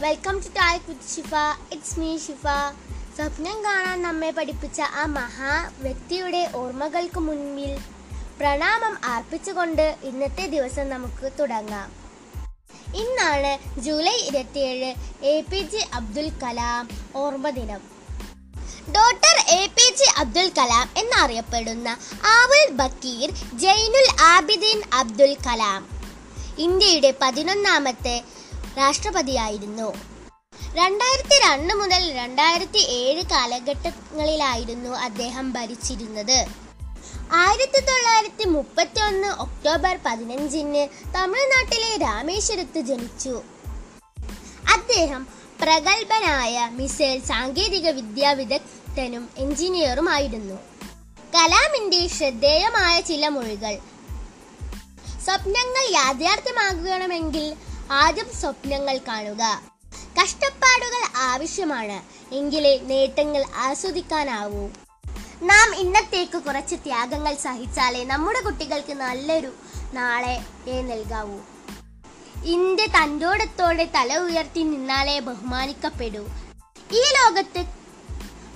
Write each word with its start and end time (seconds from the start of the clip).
Welcome 0.00 0.38
to 0.38 0.48
talk 0.56 0.84
with 0.88 1.06
Shifa 1.12 1.34
it's 1.72 2.00
me 2.00 2.08
Shifa 2.18 2.42
സ്വപ്നം 3.16 3.64
കാണാൻ 3.64 4.02
നമ്മെ 4.02 4.30
പഠിപ്പിച്ച 4.30 4.80
ആ 4.80 5.04
മഹാ 5.06 5.52
വ്യക്തിയുടെ 5.78 6.50
ഓർമ്മകൾക്ക് 6.54 7.20
മുൻപിൽ 7.20 7.72
പ്രണാമം 8.40 8.94
അർപ്പിച്ചുകൊണ്ട് 9.04 9.96
ഇന്നത്തെ 10.02 10.46
ദിവസം 10.46 10.88
നമുക്ക് 10.88 11.30
തുടങ്ങാം. 11.40 11.88
ഇന്നാണ് 12.94 13.52
ജൂലൈ 13.80 14.16
ഇരുപത്തിയേഴ് 14.28 14.90
A 15.26 15.34
P 15.50 15.60
J 15.72 15.82
Abdul 15.94 16.30
Kalam 16.42 16.88
ഓർമ്മ 17.14 17.50
ദിനം 17.50 17.82
doctor 18.92 19.36
A 19.58 19.60
P 19.76 19.88
J 19.94 20.08
Abdul 20.16 20.48
Kalam 20.58 20.88
എന്നറിയപ്പെടുന്ന 20.96 21.88
ആവുൽ 22.36 22.70
ബക്കീർ 22.70 23.30
ജൈനുൽ 23.64 24.08
ആബിദീൻ 24.34 24.82
അബ്ദുൽ 24.92 25.36
കലാം. 25.46 25.82
ഇന്ത്യയുടെ 26.58 27.14
പതിനൊന്നാമത്തെ 27.22 28.24
രാഷ്ട്രപതിയായിരുന്നു. 28.78 29.88
രണ്ടായിരത്തി 30.74 31.36
രണ്ട് 31.48 31.74
മുതൽ 31.74 32.12
രണ്ടായിരത്തി 32.12 32.78
ഏഴ് 32.78 33.22
കാലഘട്ടങ്ങളിലായിരുന്നു 33.22 34.90
അദ്ദേഹം 34.90 35.52
ഭരിച്ചിരുന്നത്. 35.52 36.46
ആയിരത്തി 37.32 37.80
തൊള്ളായിരത്തി 37.80 38.44
മുപ്പത്തി 38.44 39.00
ഒന്ന് 39.00 39.28
ഒക്ടോബർ 39.28 39.98
പതിനഞ്ചിന് 40.06 41.14
തമിഴ്നാട്ടിലെ 41.14 41.96
രാമേശ്വരത്ത് 41.96 42.80
ജനിച്ചു. 42.80 43.42
അദ്ദേഹം 44.72 45.26
പ്രഗത്ഭനായ 45.62 46.68
മിസൈൽ 46.72 47.24
സാങ്കേതിക 47.24 47.90
വിദ്യാ 47.90 48.32
വിദഗ്ധനും 48.32 49.30
എഞ്ചിനീയറുമായിരുന്നു 49.38 50.54
കലാമിന്റെ 51.34 52.08
ശ്രദ്ധേയമായ 52.08 53.00
ചില 53.00 53.28
മൊഴികൾ. 53.28 53.78
സ്വപ്നങ്ങൾ 55.24 55.84
യാഥാർത്ഥ്യമാകണമെങ്കിൽ 55.90 57.46
ആദ്യം 57.92 58.32
സ്വപ്നങ്ങൾ 58.40 58.98
കാണുക. 58.98 59.60
കഷ്ടപ്പാടുകൾ 60.22 61.16
ആവശ്യമാണ്. 61.16 62.02
എങ്കിലേ 62.34 62.78
നേട്ടങ്ങൾ 62.78 63.44
ആസ്വദിക്കാനാവൂ. 63.56 64.68
നാം 65.42 65.74
ഇന്നത്തേക്ക് 65.74 66.38
കുറച്ച് 66.38 66.74
ത്യാഗങ്ങൾ 66.74 67.34
സഹിച്ചാലേ 67.34 68.04
നമ്മുടെ 68.04 68.40
കുട്ടികൾക്ക് 68.40 68.92
നല്ലൊരു 68.92 69.52
നാളെ 69.92 70.44
നൽകാവൂ. 70.68 71.40
ഇന്ത്യ 72.44 72.86
തന്റോടത്തോടെ 72.86 73.90
തല 73.94 74.18
ഉയർത്തി 74.18 74.60
നിന്നാലേ 74.60 75.20
ബഹുമാനിക്കപ്പെടൂ. 75.20 76.28
ഈ 76.92 77.00
ലോകത്ത് 77.00 77.64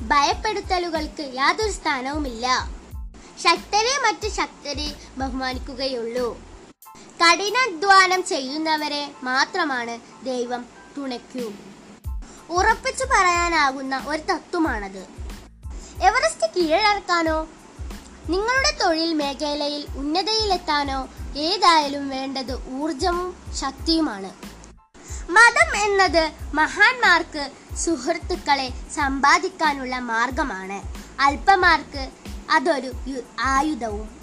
ഭയപ്പെടുത്തലുകൾക്ക് 0.00 1.34
യാതൊരു 1.34 1.72
സ്ഥാനവുമില്ല. 1.72 2.70
ശക്തരെ 3.44 3.98
മറ്റ് 4.06 4.28
ശക്തരെ 4.28 4.94
ബഹുമാനിക്കുകയുള്ളൂ. 5.18 6.49
കഠിനാധ്വാനം 7.20 8.24
ചെയ്യുന്നവരെ 8.24 9.12
മാത്രമാണ് 9.22 10.24
ദൈവം 10.24 10.66
തുണയ്ക്കൂ. 10.96 11.52
ഉറപ്പിച്ചു 12.50 13.04
പറയാനാകുന്ന 13.04 14.04
ഒരു 14.06 14.32
തത്വമാണത്. 14.32 15.06
എവറസ്റ്റ് 16.02 16.46
കീഴടക്കാനോ 16.56 17.48
നിങ്ങളുടെ 18.28 18.84
തൊഴിൽ 18.84 19.14
മേഖലയിൽ 19.14 19.86
ഉന്നതയിലെത്താനോ 19.96 21.08
ഏതായാലും 21.36 22.08
വേണ്ടത് 22.08 22.70
ഊർജവും 22.70 23.36
ശക്തിയുമാണ്. 23.54 24.32
മതം 25.30 25.76
എന്നത് 25.76 26.32
മഹാന്മാർക്ക് 26.54 27.50
സുഹൃത്തുക്കളെ 27.76 28.70
സമ്പാദിക്കാനുള്ള 28.96 29.98
മാർഗമാണ്. 29.98 30.82
അല്പമാർക്ക് 31.20 32.10
അതൊരു 32.50 32.92
ആയുധവും 33.40 34.19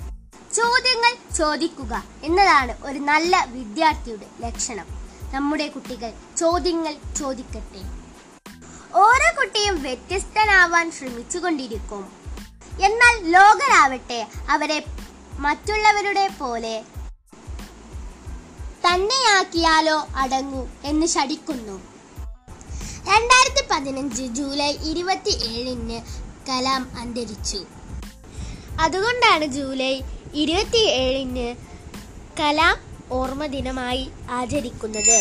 ചോദ്യങ്ങൾ 0.57 1.35
ചോദിക്കുക 1.37 2.03
എന്നതാണ് 2.23 2.85
ഒരു 2.85 2.99
നല്ല 2.99 3.45
വിദ്യാർത്ഥിയുടെ 3.49 4.25
ലക്ഷണം. 4.41 4.85
നമ്മുടെ 5.33 5.67
കുട്ടികൾ 5.67 6.13
ചോദ്യങ്ങൾ 6.37 6.95
ചോദിക്കട്ടെ. 7.19 7.81
ഓരോ 8.93 9.41
കുട്ടിയും 9.41 9.81
വ്യത്യസ്തനാവാൻ 9.81 10.91
ശ്രമിച്ചുകൊണ്ടിരിക്കും. 10.91 12.11
എന്നാൽ 12.81 13.31
ലോകരാവട്ടെ 13.31 14.27
അവരെ 14.49 14.83
മറ്റുള്ളവരുടെ 15.39 16.27
പോലെ 16.27 16.83
തന്നെയാക്കിയാലോ 18.87 20.07
അടങ്ങൂ 20.15 20.67
എന്ന് 20.83 21.05
ശടിക്കുന്നു 21.05 21.81
രണ്ടായിരത്തി 23.07 23.67
പതിനഞ്ച് 23.71 24.23
ജൂലൈ 24.23 24.71
ഇരുപത്തി 24.71 25.29
ഏഴിന് 25.29 26.01
കലാം 26.49 26.89
അന്തരിച്ചു. 26.99 27.65
അതുകൊണ്ടാണ് 28.81 29.45
ജൂലൈ 29.45 30.01
ഇരുപത്തി 30.43 30.81
ഏഴിന് 31.03 31.47
കലാം 32.39 32.77
ഓർമ്മ 33.19 33.43
ദിനമായി 33.55 34.03
ആചരിക്കുന്നത്. 34.39 35.17